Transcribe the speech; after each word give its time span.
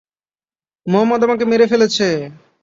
মুহাম্মাদ 0.87 1.21
আমাকে 1.23 1.43
মেরে 1.45 1.65
ফেলেছে। 1.71 2.07